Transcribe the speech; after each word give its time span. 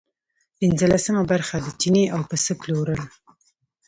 پنځلسمه 0.59 1.21
برخه 1.31 1.55
د 1.61 1.67
چیني 1.81 2.03
او 2.15 2.21
پسه 2.29 2.53
پلورل. 2.61 3.01